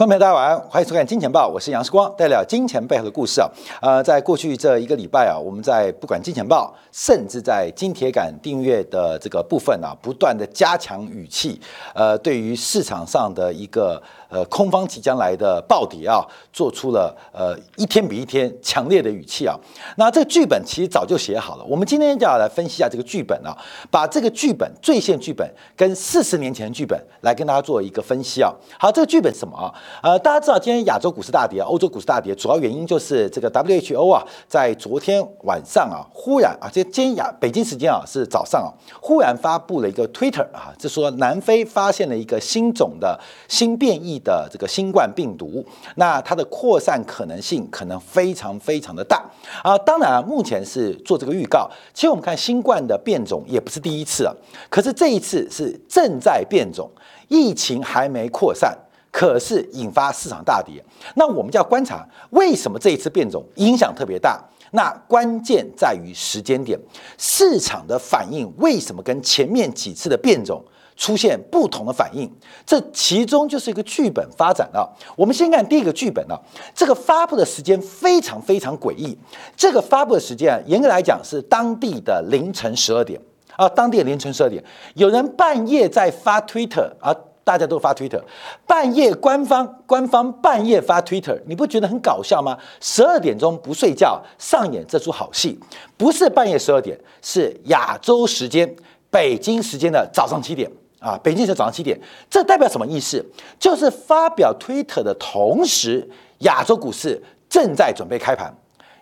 [0.00, 3.46] 观众朋友，大家晚安，欢迎收看《金钱报》，我是杨世光，带来金钱背后的故事啊。
[3.82, 11.60] 呃，在过去这一个礼拜啊，我们在不管《金钱报》，甚至在金铁杆订阅的这个部分啊，不断的加强语气，
[11.94, 14.02] 呃，对于市场上的一个。
[14.30, 19.58] 呃，空方即将来的暴跌啊，做出了呃一天比一天强烈的语气啊。
[19.96, 23.50] 那这个剧本其实早就写好了，我们今天就要来分析一下这个剧本啊，
[23.90, 25.44] 把这个剧本最现剧本
[25.76, 28.54] 跟四十年前剧本来跟大家做一个分析啊。
[28.78, 29.74] 好，这个剧本什么啊？
[30.00, 38.70] 呃，大家知道今天亚洲股市大跌，欧洲股市大跌，主要原因就是这个 WHO 啊，在昨天晚上啊，忽然啊，这今天亚北京时间啊是早上啊，
[39.00, 44.19] 忽然发布了一个 Twitter 啊，就说南非发现了一个新种的新变异。
[44.22, 45.64] 的这个新冠病毒，
[45.96, 49.24] 那它的扩散可能性可能非常非常的大
[49.62, 49.76] 啊！
[49.78, 51.70] 当然，目前是做这个预告。
[51.92, 54.36] 其实我们看新冠的变种也不是第一次了，
[54.68, 56.90] 可是这一次是正在变种，
[57.28, 58.76] 疫情还没扩散，
[59.10, 60.82] 可是引发市场大跌。
[61.14, 64.42] 那我们就要观察为什么这一次变种影响特别大？
[64.72, 66.78] 那关键在于时间点，
[67.18, 70.62] 市场的反应为什么跟前面几次的变种？
[71.00, 72.30] 出现不同的反应，
[72.66, 74.94] 这其中就是一个剧本发展了。
[75.16, 76.38] 我们先看第一个剧本啊，
[76.74, 79.18] 这个发布的时间非常非常诡异。
[79.56, 83.18] 这个发布的时间，严格来讲是当地的凌晨十二点
[83.56, 84.62] 啊，当地的凌晨十二点，
[84.92, 88.20] 有人半夜在发 Twitter 啊，大家都发 Twitter，
[88.66, 92.58] 半夜官方官方半夜发 Twitter，你不觉得很搞笑吗？
[92.78, 95.58] 十二点钟不睡觉上演这出好戏，
[95.96, 98.76] 不是半夜十二点，是亚洲时间
[99.10, 100.70] 北京时间的早上七点。
[101.00, 101.98] 啊，北京时间早上七点，
[102.30, 103.24] 这代表什么意思？
[103.58, 106.08] 就是发表推特的同时，
[106.40, 108.54] 亚洲股市正在准备开盘，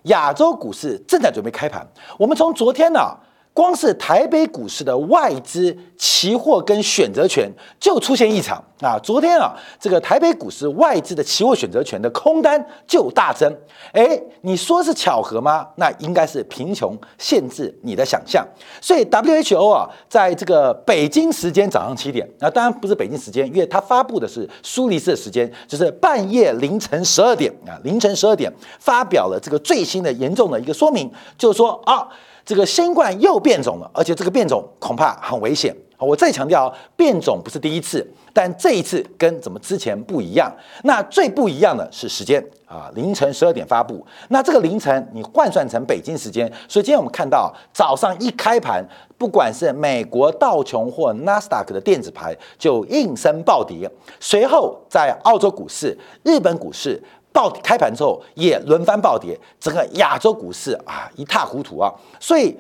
[0.05, 1.87] 亚洲股市正在准备开盘。
[2.19, 3.15] 我们从昨天呢。
[3.59, 8.97] 光是台北股市的外资期货跟选择权就出现异常啊！
[9.03, 13.53] 昨天啊，这个台北股市外资的期货选择权的空单就大增。
[13.91, 15.67] 哎，你说是巧合吗？
[15.75, 18.47] 那应该是贫穷限制你的想象。
[18.81, 32.07] 所以 WHO 啊，在这个北京时间早上七点，那当然不是北京时间，因为它发布的是苏黎世的时间，就是半夜凌晨十二点啊，凌晨十二点发表了这个最新的严重的一个说明，就是说啊。
[32.49, 40.51] 这个新冠又变种了，而且这个变种恐怕很危险我再强调，变种不是第一次，但这一次跟怎么之前不一样。
[40.85, 44.03] 那最不一样的是时间啊，凌晨十二点发布。
[44.29, 48.83] 那这个凌晨你换算成北京时间，所以今天我们看到早上一开盘，
[49.19, 57.03] 不管是美国道琼或纳斯达克的电子牌就应声暴跌，随后在澳洲股市、日本股市。
[57.39, 62.57] 暴开盘之后也轮番暴跌，整个亚洲股市啊一塌糊涂啊，所以。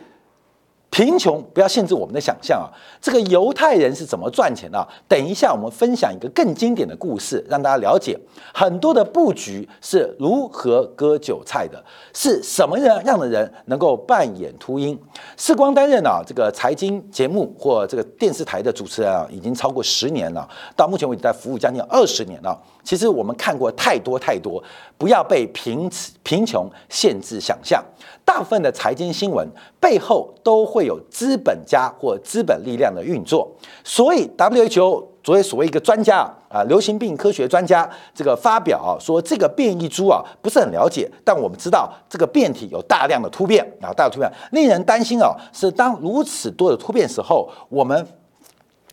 [0.90, 2.64] 贫穷不要限制我们的想象啊！
[2.98, 4.88] 这个犹太人是怎么赚钱的？
[5.06, 8.18] 等一下我们分享一个更经典的故事，让大家了解
[8.54, 11.84] 很多的布局是如何割韭菜的，
[12.14, 14.98] 是什么人样的人能够扮演秃鹰？
[15.36, 22.58] 世光担任啊这个财经节目或这个电视台的主持人啊，已经超过十年了，到目前为止在服务将近二十年了。
[22.88, 24.64] 其实我们看过太多太多，
[24.96, 25.90] 不要被贫
[26.22, 27.84] 贫穷限制想象。
[28.24, 29.46] 大部分的财经新闻
[29.78, 33.46] 背后都会有资本家或资本力量的运作，
[33.84, 48.06] 所以 WHO 作为所谓一个专家啊，流行病科学专家，这个发表啊说这个变异株啊不是很了解，但我们知道这个变体有大量的突变啊，大量突变，令人担心啊，是当如此多的突变时候，我们。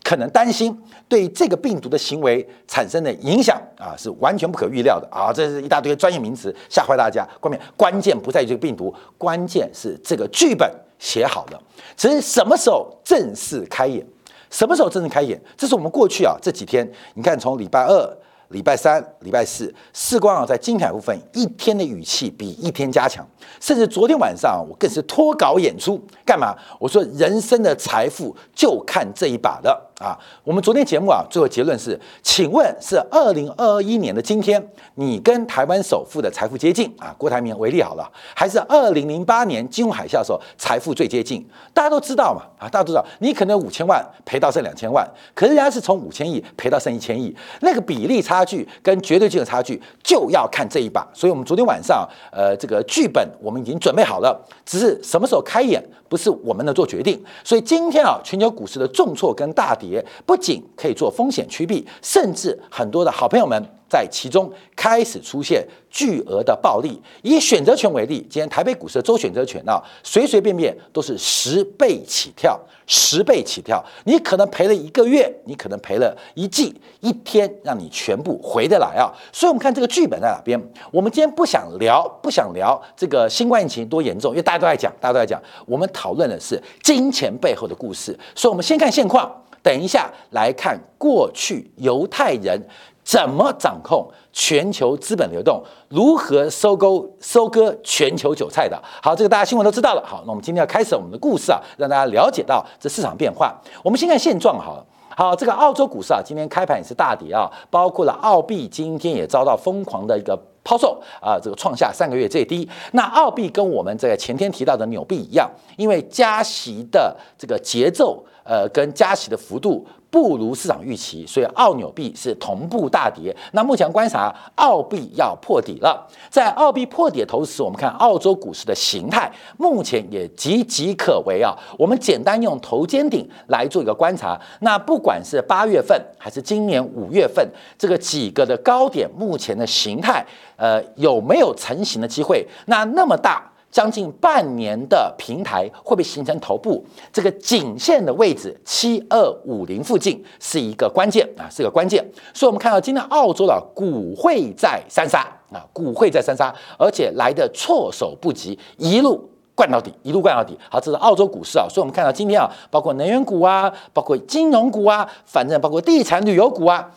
[0.06, 0.80] 可能担心
[1.10, 5.34] 对这个病毒的行为产生的影响啊，是完全不可预料的啊！
[5.34, 7.28] 这是一大堆专业名词，吓坏大家。
[7.42, 11.60] 关键关键不在于这个病毒，关键是这个剧本写好了。
[11.98, 14.06] 只是什么时候正式开演？
[14.52, 15.42] 什么时候正式开演？
[15.58, 18.18] 这是我们过去啊这几天，你看从礼拜二。
[18.50, 23.26] 礼拜三、礼拜四，世光啊，在精彩部分一天的语气比一天加强，
[23.60, 26.56] 甚至昨天晚上我更是脱稿演出，干嘛？
[26.80, 29.85] 我说人生的财富就看这一把了。
[30.00, 34.62] 啊，我们昨天节目啊，最后结论是，请问是二零二一年的今天，
[34.96, 37.16] 你跟台湾首富的财富接近啊？
[37.18, 38.06] 郭台铭为例好了，
[38.36, 41.48] 还是二零零八年金融海啸的时候财富最接近？
[41.74, 51.08] 大家都知道嘛，啊，大家都知道，你可能五千万赔到剩两千万，可是人家是从五千亿赔到剩一千亿，那个比例差距跟绝对性的差距就要看这一把。
[51.14, 57.18] 所以，我们昨天晚上，呃，这个剧本我们已经准备好了，只是什么时候开演不是我们能做决定。
[57.46, 59.85] 所以今天啊，全球股市的重挫跟大跌。
[59.90, 63.64] 跌，不仅可以做风险趋避，甚至很多的好朋友们。
[63.88, 67.00] 在其中开始出现巨额的暴利。
[67.22, 73.82] 以选择权为例，今天台北股市的周选择权啊，随随便便都是十倍起跳，十倍起跳。
[74.06, 79.14] 你可能赔了一个月，你可能赔了一季，一天让你全部回得来啊。
[79.32, 80.60] 所以，我们看这个剧本在哪边？
[80.92, 85.42] 我们今天不想聊，不想聊这个新冠疫情多严重，因为大家都在讲，大家都在讲。
[85.68, 88.18] 我们讨论的是金钱背后的故事。
[88.34, 89.32] 所以，我们先看现况，
[89.66, 92.62] 等一下来看过去犹太人。
[93.04, 94.08] 怎么掌控？
[94.34, 95.64] 全球资本流动？
[95.90, 98.76] 如何收购、收割全球韭菜的？
[99.00, 100.04] 好，这个大家新闻都知道了。
[100.04, 103.56] 好，那我们今天要开始我们的故事啊，让大家了解到这市场变化。
[103.84, 104.84] 我们先看现状，好，
[105.16, 112.68] 好，这个澳洲股市啊，今天开盘也是大跌啊，包括了澳币今天也遭到疯狂的一个抛售啊，这个创下三个月最低。
[112.94, 115.48] 那澳币跟我们在前天提到的纽币一样，
[115.78, 119.86] 因为加息的这个节奏，呃，跟加息的幅度。
[120.12, 123.36] 不如市场预期，所以澳纽币是同步大跌。
[123.52, 126.08] 那目前观察，澳币要破底了。
[126.30, 131.54] 在澳币破底的同时，我们看澳洲股市的形态，目前也岌岌可危啊。
[131.78, 134.40] 我们简单用头肩顶来做一个观察。
[134.62, 137.46] 那不管是八月份还是今年五月份，
[137.78, 140.26] 这个几个的高点，目前的形态，
[140.56, 142.48] 呃，有没有成型的机会？
[142.68, 143.52] 那那么大。
[143.76, 146.82] 将近半年的平台会不会形成头部？
[147.12, 152.02] 这个颈线的位置七二五零附近是一个关键啊，是个关键。
[152.34, 160.58] 所以，我们看到今天澳洲的股会在三杀啊，股会在三杀，而且来的措手不及，一路灌到底，一路灌到底。
[160.70, 161.68] 好，这是澳洲股市啊。
[161.70, 166.90] 所以，我们看到今天啊，包括能源股啊，包括金融股啊，反正包括地产、旅游股啊，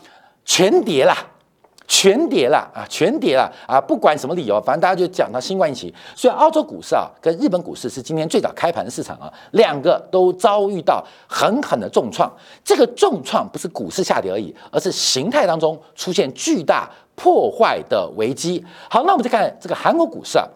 [0.44, 1.12] 全跌了。
[1.88, 3.80] 全跌了啊，全跌了啊！
[3.80, 5.92] 不管什么理由，反正大家就讲到新冠疫情。
[6.14, 12.30] 所以澳洲股市啊，跟日本股市是今天最早开盘的市场啊，两个都遭遇到狠狠的重创。
[12.62, 18.62] 这个重创不是股市下跌而已，而是形态当中出现巨大破坏的危机。
[18.90, 20.46] 好，那我们再看这个韩国股市啊。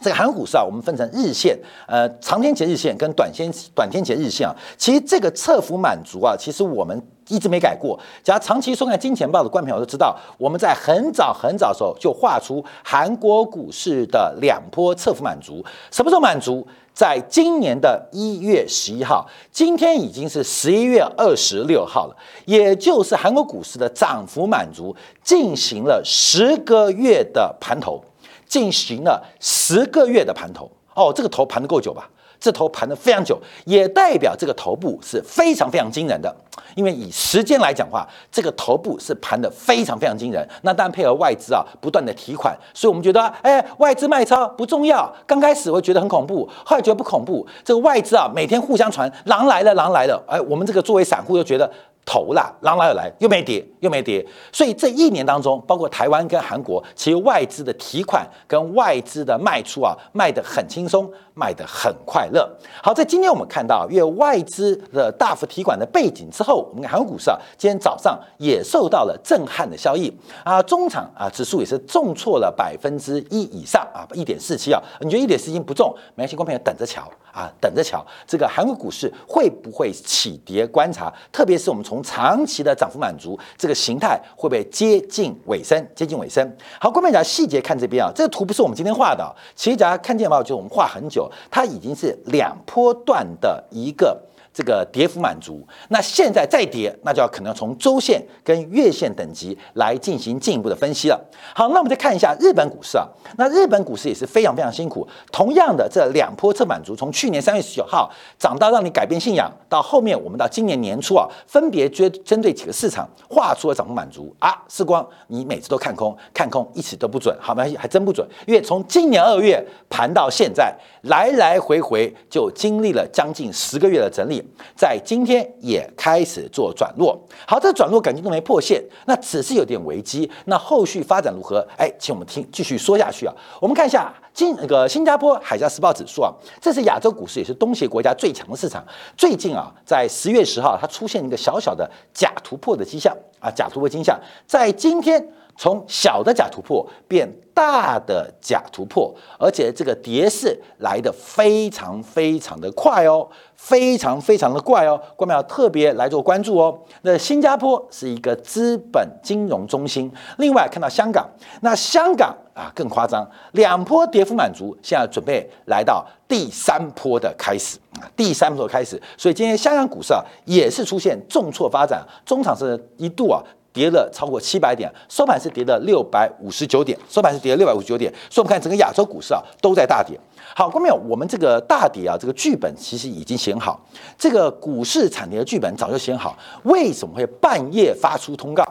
[0.00, 4.54] 这个韩国股市啊，我们分成日线、呃长天期日线跟短天短天期日线啊。
[4.78, 7.98] 其实这个侧幅满足啊，其实我们一直没改过。
[8.24, 15.64] 只要长期收看金钱豹的观众朋友都知道，我们在很早很早的时候就画出韩国股市的两波侧幅满足。
[15.90, 16.66] 什么时候满足？
[16.92, 28.02] 在今年的一月十一号，今天已经是十一月二十六号了，也就是韩国股市的涨幅满足进行了十个月的盘头。
[28.50, 32.10] 进行了十个月的盘头哦，这个头盘的够久吧？
[32.40, 36.34] 这头盘的非常久，也代表这个头部是非常非常惊人的。
[36.74, 40.48] 因为以时间来讲话，这个头部是盘的非常非常惊人。
[40.62, 45.12] 那当然配合外资啊不断的提款，所以我们觉得，哎，外资卖超不重要。
[45.26, 47.46] 刚开始会觉得很恐怖，后来觉得不恐怖。
[47.62, 50.24] 这个外资啊每天互相传，狼来了，狼来了。
[50.26, 51.70] 哎，我们这个作为散户又觉得。
[52.10, 62.50] 头了，狼来又来，又没跌，又没跌，所以这一年当中，包括台湾跟韩国，其实外资的提款跟外资的卖出啊，卖得很轻松，卖得很快乐。
[62.82, 75.94] 好，在今天我们看到，因为外资的大幅提款的背景之后，我们看韩国股市啊，今天早上也受到了震撼的效应啊，中场啊指数也是重挫了百分之一以上啊，一点四七啊，你觉得一点四七不重？
[76.16, 80.66] 没关系，观众朋友等着瞧啊，等着瞧，这个韩国股市会不会起跌？
[80.66, 81.84] 观察，特别是我们。
[81.90, 85.86] 从长期的涨幅满足这个形态会不会接近尾声？
[85.94, 86.56] 接近尾声。
[86.80, 90.42] 好，关面讲细节看这边啊，这个图不是我们今天画的，其实大家看见没有？
[90.42, 94.18] 就我们画很久，它已经是两波段的一个。
[94.60, 101.18] 这个跌幅满足，那现在再跌，那就要可能要从周线跟月线等级来进行进一步的分析了。
[101.54, 105.08] 好，那我们再看一下日本股市啊，那日本股市也是非常非常辛苦。
[105.32, 114.62] 同样的，这两波测满足，从去年三月十九号涨到让你改变信仰，到后面我们到今年年初啊，分别针针对几个市场画出了涨幅满足啊。
[114.68, 120.70] 时光，你每次都看空，看空一直都不准，好，没关系，还真不准，因为从今年二月盘到现在，
[121.04, 124.46] 来来回回就经历了将近十个月的整理。
[124.76, 130.30] 在今天也开始做转弱，好，这转弱感觉都没破线，那只是有点危机。
[130.46, 131.66] 那后续发展如何？
[131.76, 133.34] 哎，请我们听继续说下去啊。
[133.60, 138.84] 我们看一下今那个新加坡海峡时报指数啊，这是亚洲股市，也是东协国家最强的市场。
[139.16, 145.28] 最近啊，在十月十号，它出现一个小小的假突破的迹象啊，假突破迹象，在今天。
[145.60, 156.78] 从小的假突破变大的假突破，而且这个跌势来得非常非常的快哦，非常非常的快哦，观众要特别来做关注哦。
[157.02, 161.28] 那新加坡是一个资本金融中心，另外看到香港，
[161.60, 173.42] 那香港啊更夸张，两波跌幅满足，现在准备来到第三波的开始啊，第三波开始，所以今天香港股市啊也是出现重挫发展，中场是一度啊。
[173.72, 180.18] 跌了超过七百点，收盘是跌了六百五十九点，收盘是跌了六百五十九点，所以我们看整个亚洲股市啊都在大跌。
[180.54, 183.80] 好，观众朋友，我们这个大跌啊，这个剧本其实已经写好，
[184.18, 188.64] 这个股市惨跌的剧本早就写好，为什么会半夜发出通告？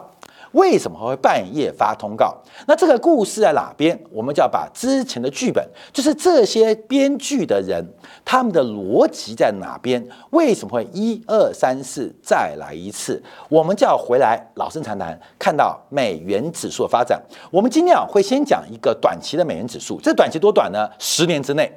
[0.52, 2.36] 为什么会半夜发通告？
[2.66, 3.98] 那这个故事在哪边？
[4.10, 7.84] 我们就要把之前的剧本，就是这些编剧的人，
[8.24, 10.04] 他们的逻辑在哪边？
[10.30, 13.22] 为什么会一二三四再来一次？
[13.48, 17.20] 我们就要回来老生常谈，看到美元指数的发展。
[17.50, 20.88] 我们今天啊会先讲一个短期的美元指数，这短期多短呢？
[20.98, 21.70] 十年之内。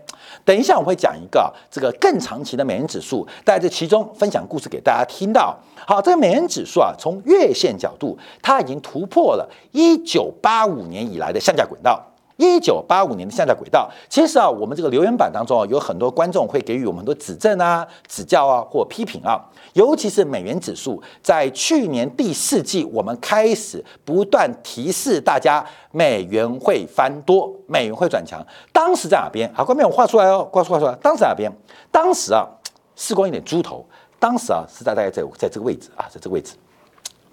[0.46, 5.56] 等一下我会讲一个这个更长期的美元指数，在这其中分享故事给大家听到。
[5.86, 12.01] 好，这个美元指数啊，从月线角度，它已经突破了一九八五年以来的向下轨道。
[12.38, 19.39] 一九八五年的向下轨道，其实啊，我们这个留言板当中啊，有很多观众会给予我们很多指正啊、指教啊或批评啊。
[19.74, 28.43] 尤其是美元指数，在去年第四季，我们开始不断提示大家，美元会翻多，美元会转强。
[28.72, 29.50] 当时在哪边？
[29.53, 30.96] 好，观众我画出来哦，画出，画出来。
[31.03, 31.51] 当时在哪边？
[31.91, 32.43] 当时啊，
[32.96, 33.86] 时光有点猪头。
[34.20, 36.55] 当时啊，是在大概在在这个位置啊，在这个位置，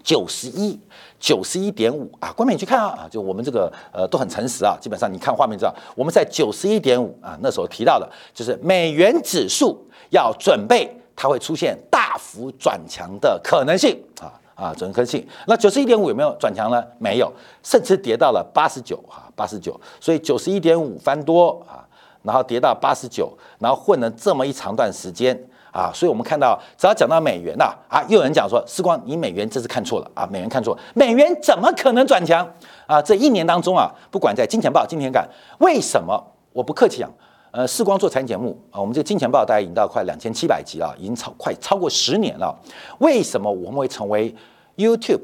[0.03, 0.79] 九十一，
[1.19, 9.77] 九十一点五啊，关美你去看啊啊，就我们这个呃都很诚实啊，基本上你看画面知道，我们在九十一点五啊，那时候提到的就是美元指数
[10.09, 15.25] 要准备它会出现大幅转强的可能性啊啊，可能性。
[15.47, 16.83] 那九十一点五有没有转强呢？
[16.97, 17.31] 没有，
[17.63, 21.85] 甚至跌到了八十九啊，八十九，所以九十一点五翻多啊，
[22.23, 25.39] 然后跌到八十九，然后混了这么一长段时间。
[25.71, 32.45] 啊，所以我们看到，只要讲到美元呐，啊，又有人讲说，时光，你美元这次看错了啊，美元看错，美元怎么可能转强
[32.85, 33.01] 啊？
[33.01, 35.27] 这一年当中啊，不管在金钱报、金钱感，
[35.59, 37.09] 为什么我不客气讲，
[37.51, 42.53] 呃，时光做财经节目啊，我们这个金钱报大概已经到快两千七百集了，已经超快超过十年了。
[42.99, 44.35] 为什么我们会成为
[44.75, 45.23] YouTube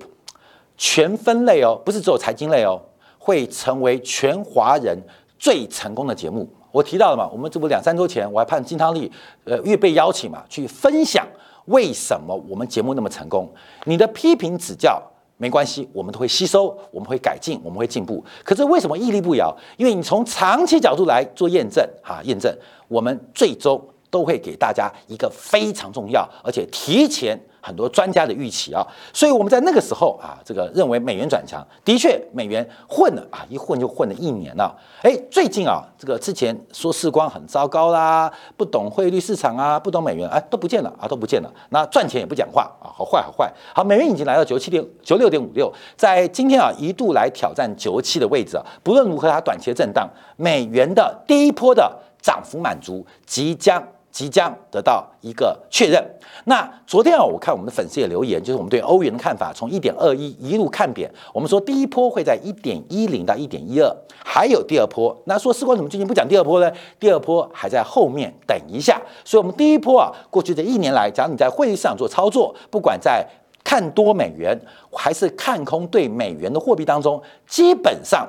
[0.78, 2.82] 全分类哦，不是只有财经类哦，
[3.18, 4.98] 会成为全华人
[5.38, 6.48] 最成功的节目？
[6.78, 9.12] 我提到了嘛，我们这不两三周前我还盼金汤力，
[9.46, 11.26] 呃，预备邀请嘛，去分享
[11.66, 13.52] 为什么我们节目那么成功。
[13.86, 15.02] 你的批评指教
[15.38, 18.24] 没关系，我们都会吸收，我们会改进，我们会进步。
[18.44, 19.52] 可是为什么屹立不摇？
[19.78, 22.56] 因为你从长期角度来做验证，哈，验证
[22.88, 27.36] 我们最终都会给大家一个非常重要，而且提前。
[27.68, 28.82] 很多专家的预期啊，
[29.12, 34.74] 所以我们在那个时候啊，这个认为美元转强，的确美元混了啊，一混就混了一年了。
[35.02, 41.54] 哎，最近啊，这个之前说世光很糟糕啦，不懂汇率市场啊，不懂美元，哎，都不见了啊，都不见了。
[41.72, 43.52] 那赚钱也不讲话啊，好坏好坏。
[43.76, 48.64] 好，美元已经来到九七点九六点五六，在今天啊一度来挑战九七的位置啊。
[48.82, 53.84] 不论如何，它短期震荡，美元的第一波的涨幅满足即将。
[54.18, 56.04] 即将得到一个确认。
[56.46, 61.08] 那昨天啊，我看我们的粉丝也留言，就是我们对欧元的看法，从一点二一一路看扁。
[61.32, 63.96] 我们说第一波会在一点一零到一点一二，
[64.26, 65.16] 还有第二波。
[65.26, 66.72] 那说时光怎么最近不讲第二波呢？
[67.00, 69.00] 第二波还在后面，等一下。
[69.24, 73.24] 所以，我们第一波啊，过去这一年来，假如你在汇率市场做操作，不管在
[73.64, 74.60] 看多美元
[74.92, 78.28] 还是看空对美元的货币当中，基本上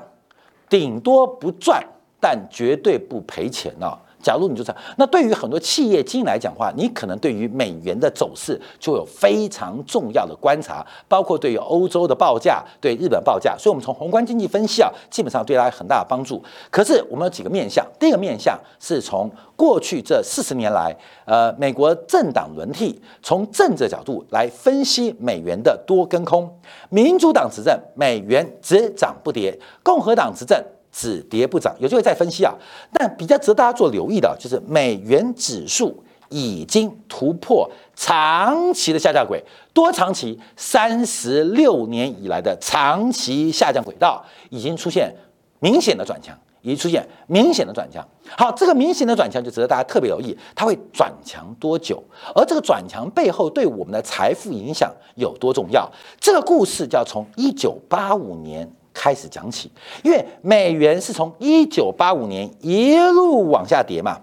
[0.68, 1.82] 顶多不赚，
[2.20, 3.98] 但绝对不赔钱了。
[4.22, 13.56] 假如你就这样，那对于很多企业经营来讲话，你可能对于美元的走势就有非常重要的观察，包括对于欧洲的报价、对日本报价。
[13.56, 16.42] 所以，我们从宏观经济分析啊，基本上对它有很大的帮助。
[16.70, 17.86] 可是，我们有几个面向。
[17.98, 20.94] 第一个面向是从过去这四十年来，
[21.24, 26.48] 呃，美国政党轮替，从政治角度来分析美元的多跟空。
[26.90, 30.62] 民主党执政，美元只涨不跌；共和党执政。
[30.98, 32.52] 止跌不涨，有机会再分析啊。
[32.92, 39.40] 但比较值得大家做留意的，就是美元指数已经突破长期的下降轨，
[39.72, 40.36] 多长期？
[40.56, 45.14] 三十六年以来的长期下降轨道已经出现
[45.60, 48.04] 明显的转强，已经出现明显的转强。
[48.36, 52.02] 好，这个明显的转强就值得大家特别留意，它会转强多久？
[52.34, 55.88] 而这个转强背后对我们的财富影响有多重要？
[56.18, 58.68] 这个故事就要从一九八五年。
[58.98, 59.70] 开始讲起，
[60.02, 64.18] 因为美元是从一九八五年一路往下跌嘛，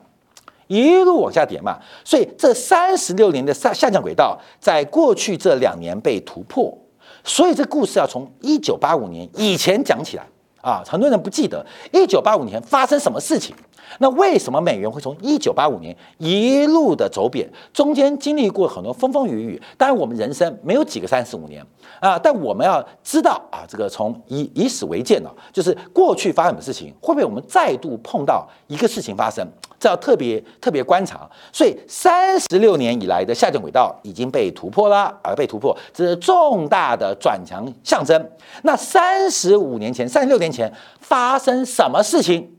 [0.67, 6.77] 一路往下跌嘛，所以这三十六年的下下降轨道，在过去这两年被突破，
[7.23, 10.27] 所以这故事要从一九八五年以前讲起来
[10.61, 13.55] 啊，很多人不记得一九八五年发生什么事情。
[13.99, 17.49] 那为什么美元会从一九八五年一路的走贬？
[17.73, 19.61] 中间经历过很多风风雨雨。
[19.77, 21.65] 当然，我们人生没有几个三十五年
[21.99, 29.45] 啊，但我们要知道啊，这个从以以史为鉴呢，就是过去发生的事情，会不会我们再度碰到一个事情发生？
[29.77, 31.29] 这要特别特别观察。
[31.51, 38.29] 所以，三十六年以来的下降轨道已经被突破了，而被突破，这是重大的转强象征。
[38.63, 42.54] 那三十五年前、三十六年前发生什么事情？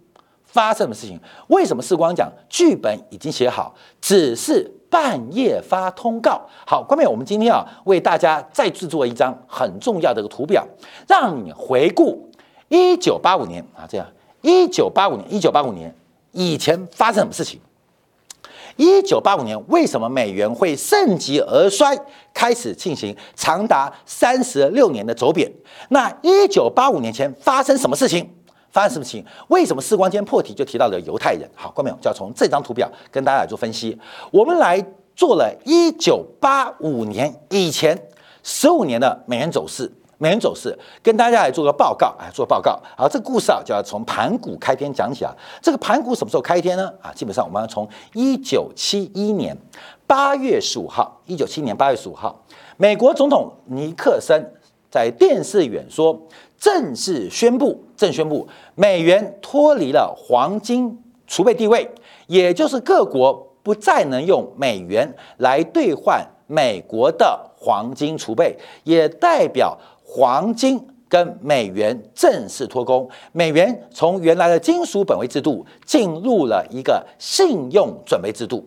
[0.56, 1.20] 发生什么事情？
[1.48, 6.40] 为什么世光讲剧本已经写好，只是半夜发通告？
[6.66, 10.66] 好，关面我们今天啊，为大家再制作一张很重要的一个图表，
[11.06, 12.30] 让你回顾
[12.68, 14.06] 一九八五年啊，这样
[14.40, 15.94] 一九八五年，一九八五年
[16.32, 17.60] 以前发生什么事情？
[18.76, 21.94] 一九八五年为什么美元会盛极而衰，
[22.32, 25.52] 开始进行长达三十六年的走贬？
[25.90, 28.30] 那一九八五年前发生什么事情？
[28.76, 29.24] 发生什么情？
[29.48, 31.48] 为什么四光间破题就提到了犹太人？
[31.54, 31.96] 好，关没有？
[31.96, 33.98] 就要从这张图表跟大家来做分析。
[34.30, 37.98] 我们来做了一九八五年以前
[38.42, 42.78] 十五年的美元走势，美元走势跟大家来做个报告，哎，做报告。
[42.98, 45.34] 好，这个故事啊，就要从盘古开天讲起啊。
[45.62, 46.92] 这个盘古什么时候开天呢？
[47.00, 49.56] 啊，基本上我们要从一九七一年
[50.06, 52.38] 八月十五号，一九七一年八月十五号，
[52.76, 54.52] 美国总统尼克森
[54.90, 56.20] 在电视演说。
[56.58, 61.86] 正式宣布，正宣布美元脱离了黄金储备地位，
[62.28, 78.66] 也就是各国不再能用美元来兑换美国的黄金储备，也代表黄金跟美元正式脱钩，美元从原来的金属本位制度进入了一个信用准备制度。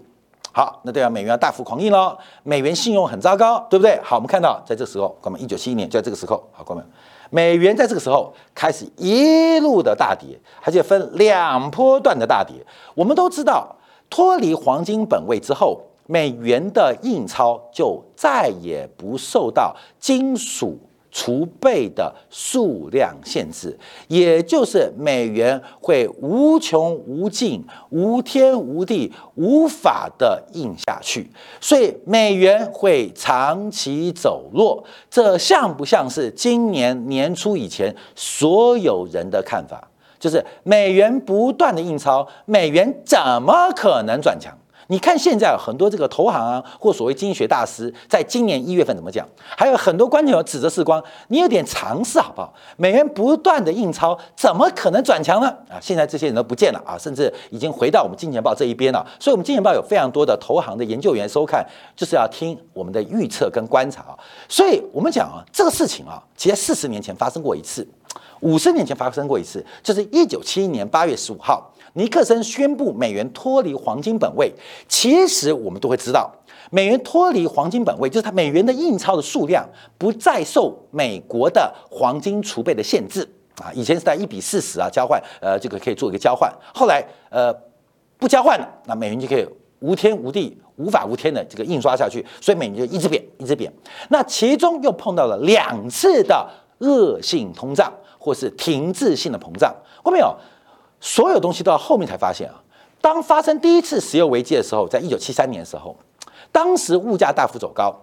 [0.52, 4.00] 好，那代表美元要大幅狂印喽，美元信用很糟糕，对不对？
[4.04, 6.82] 好，我们看到在这时候，我们一九七一年就在这个时候，好，各位。
[7.30, 12.56] 美元在这个时候开始一路的大跌，而且分两波段的大跌。
[12.96, 13.76] 我们都知道，
[14.10, 20.80] 脱离黄金本位之后，美元的印钞就再也不受到金属。
[21.12, 34.84] 储备的数量限制，也就是美元会无穷无尽、无天无地、无法的印下去，所以美元会长期走弱。
[35.10, 39.88] 这像不像是今年年初以前所有人的看法？
[40.20, 44.54] 就是美元不断的印钞，美元怎么可能转强？
[44.92, 49.24] 你看现在很多这个投行啊，或所谓经济学大师，在今年一月份怎么讲？
[49.56, 52.52] 还有很多观点有指责世光，你有点尝试好不好？
[52.76, 55.48] 美元不断的印钞，怎么可能转强呢？
[55.70, 59.06] 啊，现在这些人都不见了啊，甚至已经回到我们金钱报这一边了。
[59.20, 61.64] 所以，我们金钱报有非常多的投行的研究员收看，
[61.96, 64.18] 就是要听我们的预测跟观察。
[64.48, 67.88] 所以我们讲啊，这个事情啊，其实四十年前发生过一次，
[68.40, 71.72] 五十年前发生过一次，就是一九七一年八月十五号。
[71.94, 74.52] 尼克森宣布美元脱离黄金本位，
[74.88, 76.32] 其实我们都会知道，
[76.72, 83.28] 美元脱离黄金本位，就是它美元的印钞的数量不再受美国的黄金储备的限制
[83.62, 83.72] 啊。
[83.74, 86.52] 以前是在一比四十啊交换，呃，这个可以做一个交换。
[86.74, 87.54] 后来呃
[88.18, 89.48] 不交换了，那美元就可以
[89.80, 93.72] 无天无地、无法无天的这个印刷下去，所以美元就一直贬，一直贬。
[94.10, 96.48] 那其中又碰到了两次的
[96.80, 99.74] 恶性通胀，或是停滞性的膨胀，
[100.04, 100.36] 过没有？
[101.02, 102.62] 所有东西都到后面才发现啊！
[103.02, 105.96] 当发生第一次石油危机的时候，在一九七三年的时候，
[106.52, 107.96] 当时物价大幅走高，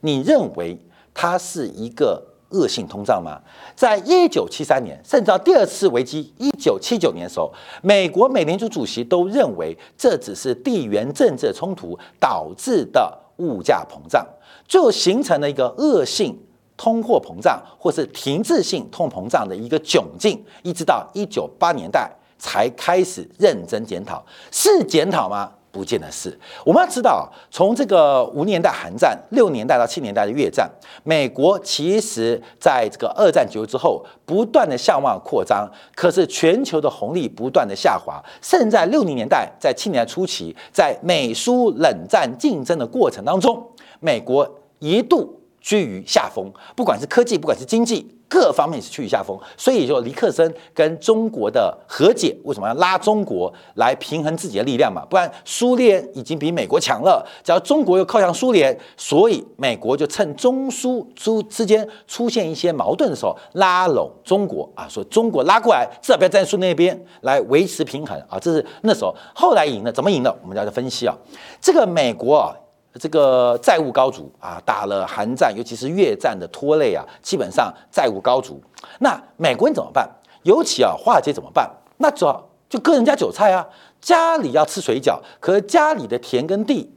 [0.00, 0.78] 你认为
[1.14, 3.40] 它是一个恶性通胀吗？
[3.74, 7.50] 在一九七三年，甚至到第二次危机一九七九年的时候，
[7.82, 14.26] 美国美联储主席都认为这只是地缘政治冲突导致的物价膨胀，
[14.66, 16.38] 就形成了一个恶性。
[16.78, 25.50] 通货膨胀或是停滞性通膨胀的一个窘境，一直到一九八年代才开始认真检讨，是检讨吗？
[25.70, 26.36] 不见得是。
[26.64, 30.68] 我们要知道，从这个五年代韩战、六年代到七年代的越战，
[31.04, 43.62] 美国其实在这个二战结束之后，不断的向外扩张，可是全球的红利不断的下滑，甚至在六零年代、在七年代初期，在美苏冷战竞争的过程当中，
[44.00, 45.37] 美国一度。
[45.60, 49.38] 居于下风，不管是科技，不管是经济，各方面是趋于下风。
[49.56, 55.04] 所以就尼克森跟中国的和解，为什么要拉中国来平衡自己的力量嘛？
[55.10, 68.38] 不然苏联已经比美国强了，只要中国又靠向苏联，所以美国就趁中苏之之间出现一些矛盾的时候，拉拢中国啊，说中国拉过来，至少不要站在苏那边来维持平衡啊。
[68.38, 70.34] 这是那时候后来赢了，怎么赢的？
[70.42, 71.14] 我们要分析啊，
[71.60, 72.54] 这个美国啊。
[72.94, 78.60] 这个债务高筑啊，打了韩战，尤其是越战的拖累啊，基本上债务高筑。
[79.00, 80.08] 那美国人怎么办？
[80.42, 81.70] 尤其啊，华尔街怎么办？
[81.98, 83.64] 那主要就割人家韭菜啊，
[84.00, 86.90] 家里要吃水饺，可家里的田跟地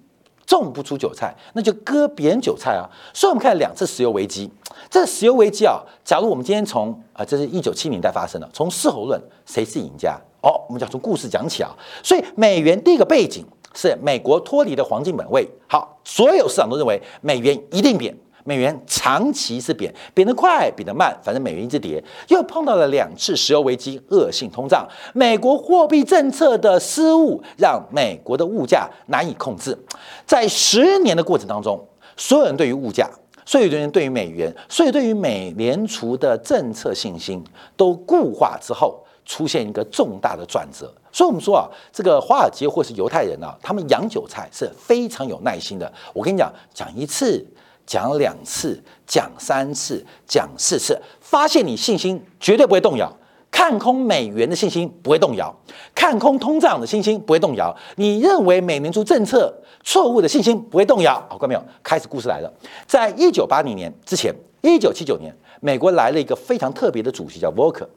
[0.47, 2.89] 种不出韭菜，那就割别人韭菜啊。
[3.13, 4.49] 所以我们看两次石油危机，
[4.89, 10.19] 这石油危机啊，假如我们今天从啊，这是一九七年代发生的，从事后论，谁是赢家？
[10.41, 11.69] 哦，我们讲从故事讲起啊。
[12.01, 13.45] 所以美元第一个背景。
[13.73, 22.03] 是美国脱离的黄金本位，好，所有市场都认为美元一定贬，美元长期是贬，贬得快，贬得慢，反正美元一直跌。
[22.27, 29.77] 又碰到了两次石油危机，恶性通胀，美国货币政策的失误让美国的物价难以控制。
[30.25, 31.79] 在十年的过程当中，
[32.17, 33.09] 所有人对于物价，
[33.45, 37.43] 所有人对于美元，所以对于美联储的政策信心
[37.77, 39.01] 都固化之后。
[39.31, 41.63] 出现一个重大的转折，所以我们说啊，
[41.93, 45.89] 这个华尔街或是犹太人啊，他们养韭菜是非常有耐心的。
[46.13, 47.41] 我跟你讲，讲一次，
[47.87, 53.09] 讲两次，讲三次，讲四次，发现你信心绝对不会动摇，
[53.49, 55.55] 看空美元的信心不会动摇，
[55.95, 61.13] 看空通胀的信心不会动摇，你认为美联储政策错误的信心不会动摇。
[61.29, 61.63] 好，看到没有？
[61.81, 62.51] 开始故事来了，
[62.85, 67.87] 在一九八零年之前，一九七九年，美国来了一个非常特别的主席，叫 Volker。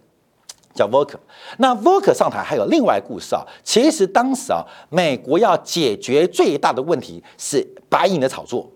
[0.74, 1.16] 叫 Volker，
[1.58, 3.46] 那 Volker 上台还有另外故事啊。
[3.62, 8.68] 其实当时啊，美国要解决最大的问题是白银的炒作。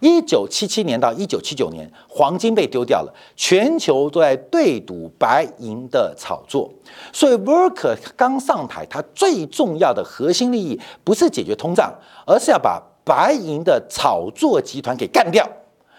[0.00, 6.72] 一九七七年到一九七九年，黄金被丢掉了，全球都在对赌白银的炒作。
[7.12, 11.92] 所以 Volker 刚上台，他最重要的核心利益不是解决通胀，
[12.24, 15.44] 而是要把白银的炒作集团给干掉。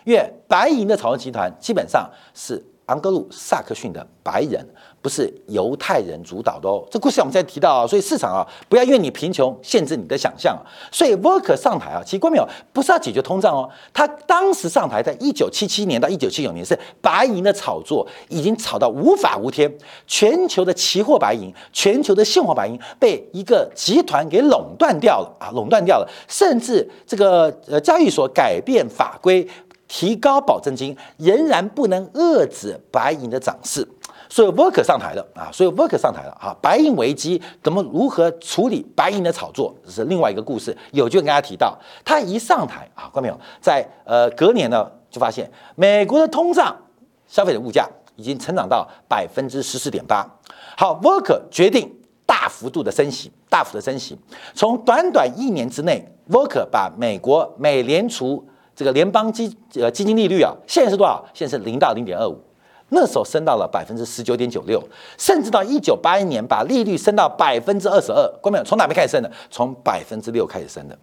[0.06, 4.66] 因为白银的炒作集团基本上是昂格鲁萨克逊的白人。
[5.02, 10.58] 不是犹太人主导的哦，这故事我们在提到啊，所以市场啊，不要因为你贫穷限制你的想象。
[10.92, 13.70] 所以沃克上台啊，其实关没有，不是要解决通胀哦。
[13.94, 19.72] 他当时上台，在一九七七年到一九七九年，是白银的炒作已经炒到无法无天，
[20.06, 29.48] 全球的期货白银、全球的现货白银被一个集团给垄断掉了啊，垄断掉了，甚至这个呃交易所改变法规，
[29.88, 33.88] 提高保证金，仍然不能遏制白银的涨势。
[34.32, 40.78] 所以 Volcker 上台了啊，所以 Volcker 上台了啊，白银危机怎么如何处理白银的炒作，这是另外一个故事。
[40.92, 46.78] 有就跟大家提到，他一上台啊，看到没有，在呃隔年呢，就发现美国的通胀、
[47.28, 50.24] 消费者物价已经成长到百分之十四点八。
[50.78, 51.92] 好，Volcker 决定
[52.28, 54.16] 大幅度的升息，大幅的升息，
[54.54, 61.26] 从短短一年之内，Vork 把美国美联储这个联邦基呃基金利率啊，现在是多少？
[61.34, 62.40] 现在是零到零点二五。
[62.90, 64.82] 那时候升到了百分之十九点九六，
[65.18, 68.28] 甚至到一九八一年把利率升到百分之二十二。
[68.42, 68.64] 关没有？
[68.64, 69.32] 从哪边开始升的？
[69.50, 70.98] 从百分之六开始升的。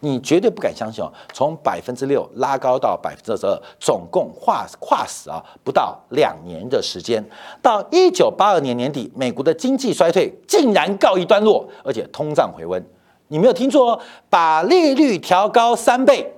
[0.00, 1.10] 你绝对不敢相信哦！
[1.32, 7.24] 从百分之六拉高到百分之二十二，总共跨跨时啊不到两年的时间。
[7.62, 12.84] 到一九八二年年底，美国的经济衰退竟然告一段落，而且通胀回温。
[13.28, 16.30] 你没有听错哦，把利率调高三倍，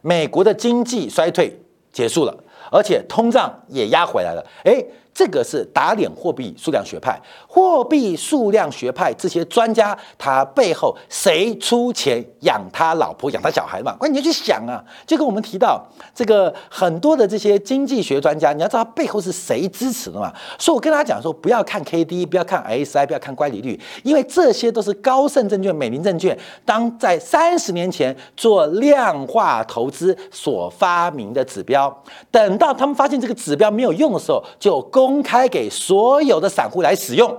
[0.00, 1.60] 美国的经济衰退
[1.92, 2.32] 结束了。
[2.70, 4.84] 而且通胀也压回来了，哎。
[5.18, 13.96] 这个是打脸货币数量学派，货币数量学派这些专家，他背后谁出钱养他老婆、养他小孩嘛？
[13.96, 20.32] 关键你要去想啊，就跟我们提到这个很多的这些经济学专家，你要知道他背后是谁支持的嘛？
[20.56, 31.92] 所以我跟大家讲说，不要看 K D，不要看 S I，不要看乖离率，因为这些都是高盛证券、美林证券当在三十年前做量化投资所发明的指标，
[32.30, 35.07] 等到他们发现这个指标没有用的时候，就公。
[35.08, 37.34] 公开给所有的散户来使用，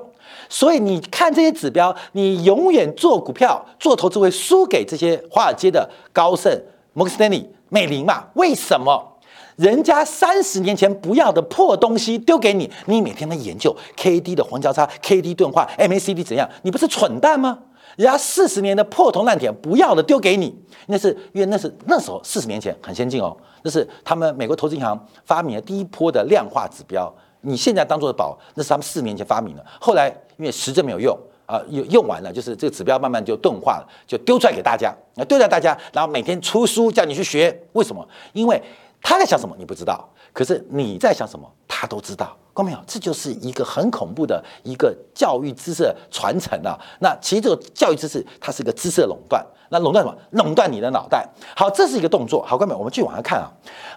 [0.50, 6.52] 所以你看这些指标，你永远做股票、做投资会输给这些华尔街的高盛、
[6.94, 8.24] 摩根斯丹利、美林嘛？
[8.34, 9.20] 为什么？
[9.56, 16.50] 人家三十年前不要的破东西丢给你，你每天在研究 K D 的黄交叉、K D 钝化、M A C D 怎样？
[16.64, 17.60] 你不是蠢蛋吗？
[17.98, 27.14] 人家四十年的破铜烂铁不要的丢给你，那是因为那是那时候四十年前很先进哦，那是他们美国投资银行发明的第一波的量化指标。
[27.41, 29.65] 你现在当做的宝，那是他们四年前发明的。
[29.80, 37.58] 后来因为实证没有用啊，用用完了，就是这个指标慢慢就钝化了，就丢出来给大家，那丢在大家，然后每天出书叫你去学。
[37.73, 38.08] 为什么？
[38.34, 38.62] 因为
[39.02, 41.50] 他在想什么你不知道，可是你在想什么？
[41.68, 42.36] 他都知道。
[42.54, 42.80] 看没有？
[42.86, 46.78] 这就是一个很恐怖的一个教育知识传承啊。
[47.00, 49.42] 那其实这个教育知识它是一个知识的垄断。
[49.70, 50.18] 那垄断什么？
[50.32, 51.26] 垄断你的脑袋。
[51.56, 52.44] 好，这是一个动作。
[52.44, 53.48] 好，各位，我们继续往下看啊。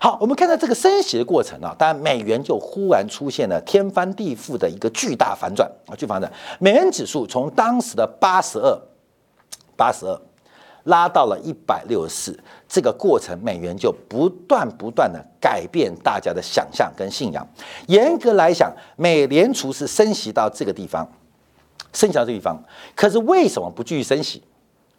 [0.01, 6.33] 好，我们看到这个升息的过程啊，当然美元就忽然出现了天翻地覆的一个巨大反转啊，巨反转。
[6.61, 8.79] 美元指数从当时的八十二，
[9.77, 10.21] 八十二，
[10.85, 17.47] 拉到了一百六十四，这个过程美元就不断不断的改变大家的想象跟信仰。
[17.87, 21.07] 严格来讲，美联储是升息到这个地方，
[21.93, 22.61] 升息到这个地方，
[22.97, 24.43] 可是为什么不继续升息？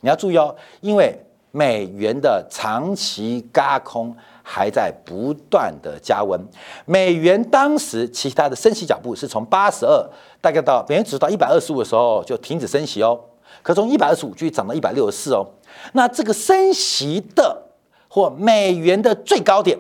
[0.02, 1.18] 你要注意哦，因为
[1.52, 6.40] 美元的长期轧空还在不断的加温。
[6.86, 10.10] 美元当时其他的升息脚步是从八十二，
[10.42, 13.20] 大概到美元指数到一百二十五的时候就停止升息哦。
[13.62, 15.46] 可从一百二十五继续涨到一百六十四哦。
[15.94, 17.64] 那这个升息的
[18.08, 19.78] 或美元的最高点，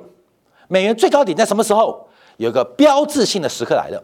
[0.67, 2.07] 美元最高点在什么时候？
[2.37, 4.03] 有个标志性的时刻来了，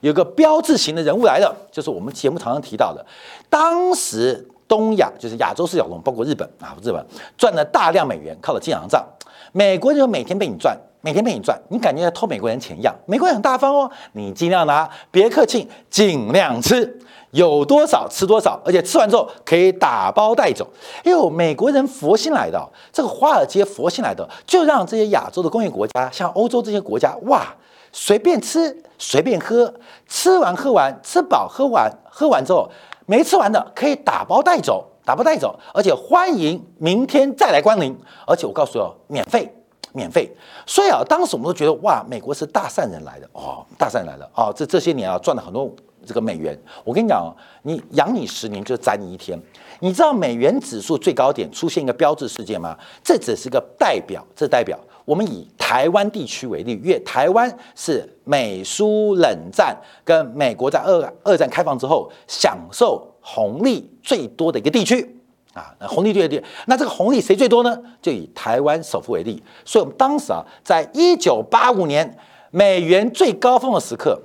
[0.00, 3.06] 有个标志型的人物来了，就是我们节目常常提到的，
[3.48, 7.06] 当时东亚就是亚洲四小龙，包括日本啊，日本
[7.38, 9.06] 赚了大量美元，靠了进洋账，
[9.52, 12.94] 美国就每天被你赚，每天被你赚，你感觉在偷美国人钱一样。
[13.06, 16.98] 美国人很大方哦，你尽量拿，别客气，尽量吃。
[17.32, 20.66] 有多少吃多少，而且吃完之后可以打包带走。
[21.04, 22.60] 哎呦，美国人佛心来的，
[22.92, 27.54] 这个华尔街佛心来的，就让这些亚洲的工业国家，像欧洲这些国家，哇，
[27.92, 29.72] 随便吃随便喝，
[30.08, 32.68] 吃完喝完吃饱喝完喝完之后，
[33.06, 39.54] 没吃完的可以打包带走，打包带走，而且欢迎明天再来光临，而且我告诉你哦，免费
[39.92, 40.30] 免费。
[40.66, 45.70] 所以啊，当时我们都觉得哇，美国是大善人来的哦，大善人来了哦，这这些年啊赚了很多。
[46.06, 47.28] 这个美元，我跟你讲哦，
[47.62, 49.38] 你养你十年就宰你一天。
[49.80, 52.74] 你知道美元指数最高点出现一个标志事件吗？
[53.04, 65.19] 这只是个代表，这代表我们以台湾地区为例，因为台湾是美苏冷战跟美国在二二战开放之后享受红利最多的一个地区
[65.60, 65.74] 啊。
[65.78, 67.78] 那红利最多，那这个红利谁最多呢？
[68.00, 69.42] 就以台湾首富为例。
[69.64, 72.18] 所以我们当时啊，在一九八五年
[72.50, 74.20] 美元最高峰的时刻。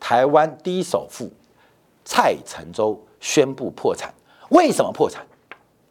[0.00, 1.30] 台湾第一首富
[2.04, 4.12] 蔡成洲宣布破产，
[4.50, 5.26] 为什么破产？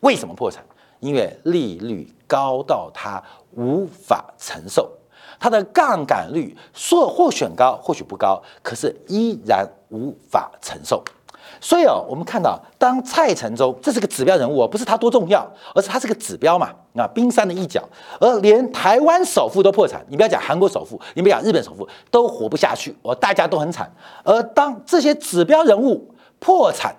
[0.02, 0.64] 为什么破产？
[1.00, 3.20] 因为利率高到他
[3.56, 4.88] 无法承受，
[5.40, 11.04] 他的杠杆率说或选高，或许不高，可是依然无法承受。
[11.64, 17.82] 所以哦，我们看到，当蔡成洲这是个指标人物哦，不是他多重要，而是他是个指标嘛，那冰山的一角。
[18.20, 23.90] 而连台湾首富都破产，你不要讲韩国首富，你不要讲日本首富，都活不下去，哦，大家都很惨。
[24.26, 26.94] 而当这些指标人物破产，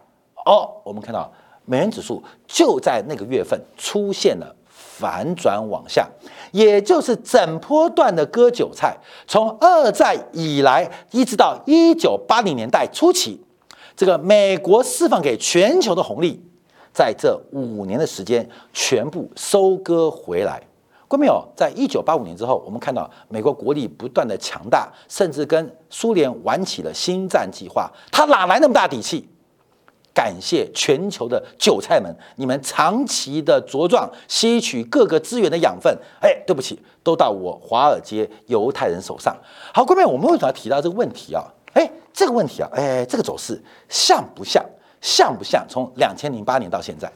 [0.47, 1.31] 哦，我们看到
[1.67, 6.09] 美元指数就在那个月份出现了反转往下，
[6.53, 8.97] 也就是整波段的割韭菜，
[9.27, 13.45] 从二战以来一直到一九八零年代初期。
[13.97, 16.43] 这个美国释放给全球的红利，
[16.93, 20.63] 在这五年的时间全部收割回来。
[21.07, 21.47] 过没有？
[21.55, 27.89] 在一九八五年之后，我们看到美国国力不断的强大，甚至跟苏联玩起了新战计划。
[28.11, 29.29] 他哪来那么大底气？
[30.13, 35.97] 感谢全球的韭菜们，你们长期的茁壮，吸取各个资源的养分。
[36.21, 39.37] 哎，对不起，都到我华尔街犹太人手上。
[39.73, 41.45] 好，各位，我们为什么要提到这个问题啊？
[42.15, 44.65] 这个问题啊，哎，这个走势像不像？
[45.03, 45.67] 像不像？
[45.69, 47.13] 从两千零八年到现在，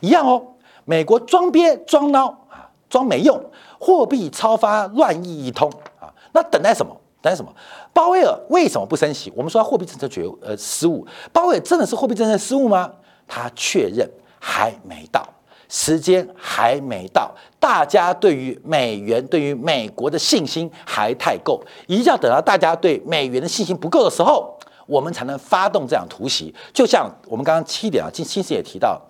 [0.00, 0.42] 一样哦。
[0.84, 3.40] 美国装憋装孬啊，装没用，
[3.78, 6.12] 货币超发乱意一通啊。
[6.32, 6.94] 那等待什么？
[7.22, 7.54] 等待什么？
[7.92, 9.32] 鲍威尔为什么不升息？
[9.36, 12.90] 我们说货币政策绝呃失误，鲍威尔真的是货币政策失误吗？
[13.28, 15.26] 他确认还没到。
[15.74, 24.54] 时间还没到，大家对于美元、对于美国的信心还太够，一定要等到大家对美元的信心不够的时候，
[24.86, 26.54] 我们才能发动这样突袭。
[26.74, 29.00] 就像我们刚刚七点啊，金新时也提到，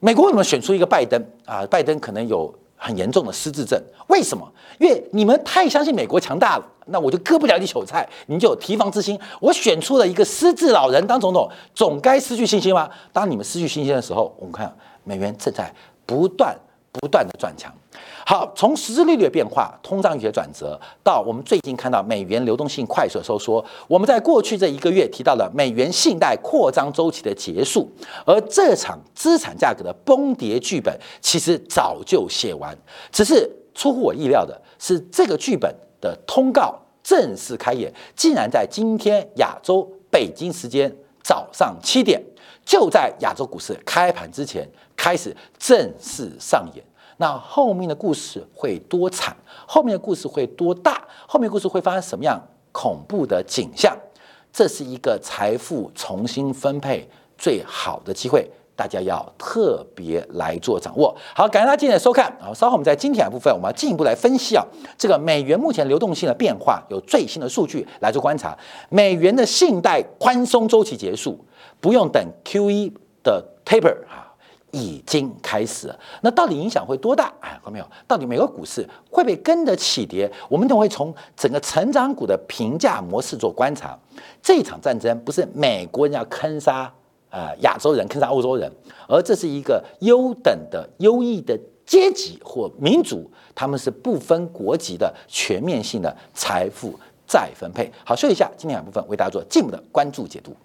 [0.00, 1.64] 美国为什么选出一个拜登啊？
[1.70, 4.44] 拜登可能有很严重的失智症，为什么？
[4.80, 9.16] 因为你们太相信美国强大了，那我就割不了你韭菜，你就有提防之心。
[9.38, 12.90] 我选出了一个失智老人当总统，总该失去信心吗？
[13.12, 15.72] 当你们失去信心的时候，我们看美元正在。
[16.12, 16.54] 不断
[16.92, 17.72] 不断的转强，
[18.26, 27.90] 好，从实质利率的变化、通胀一些转折，到我们最近看到美元流动性快速收缩，我们在过去这一个月提到了美元信贷扩张周期的结束，
[28.26, 32.76] 而这场资产价格的崩跌剧本其实早就写完，
[33.10, 42.22] 只是出乎我意料的是，这个剧本的通告正式开演，竟然在今天亚洲北京时间早上七点，
[42.66, 44.68] 就在亚洲股市开盘之前。
[45.02, 46.84] 开始正式上演，
[47.16, 49.36] 那后面的故事会多惨？
[49.66, 51.02] 后面的故事会多大？
[51.26, 53.98] 后面故事会发生什么样恐怖的景象？
[54.52, 57.04] 这是一个财富重新分配
[57.36, 61.12] 最好的机会，大家要特别来做掌握。
[61.34, 62.32] 好，感谢大家今天的收看。
[62.40, 64.64] 好，稍后我们在今天的部分，我们要进一步来分析啊，
[64.96, 68.56] 这个美元目前流动性的变化，有最新的数据来做观察。
[68.88, 71.44] 美元的信贷宽松周期结束，
[71.80, 72.92] 不用等 Q E
[73.24, 74.28] 的 taper 啊。
[74.72, 75.98] 已经开始了。
[76.22, 77.32] 那到底影响会多大？
[77.40, 77.86] 哎，看到没有？
[78.08, 80.30] 到底美国股市会不会跟着起跌？
[80.48, 83.96] 我们都会从整个成长股的评价模式做观察。
[84.42, 86.92] 这场战争不是美国人要坑杀
[87.30, 88.72] 啊亚洲人，坑杀欧洲人，
[89.06, 97.92] 而这是一个优等的、优异的阶级或民族，他们是不分国籍的全面性的财富再分配。
[98.04, 100.56] 好，说一下今天两部分为大家做进一步的关注解读。